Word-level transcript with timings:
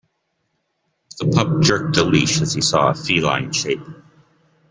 The 1.19 1.27
pup 1.27 1.61
jerked 1.61 1.93
the 1.93 2.03
leash 2.03 2.41
as 2.41 2.55
he 2.55 2.61
saw 2.61 2.89
a 2.89 2.95
feline 2.95 3.51
shape. 3.51 3.83